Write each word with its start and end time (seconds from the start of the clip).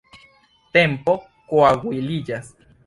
Tempo 0.77 1.15
koaguliĝas. 1.53 2.55